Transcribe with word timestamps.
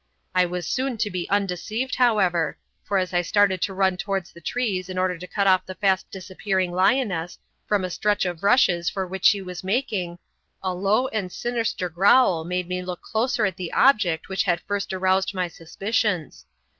I 0.33 0.47
was 0.47 0.65
soon 0.65 0.97
to 0.97 1.11
be 1.11 1.29
undeceived, 1.29 1.93
however, 1.97 2.57
for 2.83 2.97
as 2.97 3.13
I 3.13 3.21
started 3.21 3.61
to 3.61 3.73
run 3.75 3.97
towards 3.97 4.31
the 4.33 4.41
trees 4.41 4.89
in 4.89 4.97
order 4.97 5.15
to 5.15 5.27
cut 5.27 5.45
off 5.45 5.63
the 5.67 5.75
fast 5.75 6.09
disappearing 6.09 6.71
lioness 6.71 7.37
from 7.67 7.83
a 7.83 7.91
stretch 7.91 8.25
of 8.25 8.41
rushes 8.41 8.89
for 8.89 9.05
which 9.05 9.25
she 9.25 9.43
was 9.43 9.63
making, 9.63 10.17
a 10.63 10.73
low 10.73 11.07
and 11.09 11.31
sinister 11.31 11.87
growl 11.87 12.43
made 12.43 12.67
me 12.67 12.81
look 12.81 13.03
closer 13.03 13.45
at 13.45 13.57
the 13.57 13.71
object 13.73 14.27
which 14.27 14.41
had 14.41 14.61
first 14.61 14.91
aroused 14.91 15.35
my 15.35 15.47
suspicions. 15.47 16.47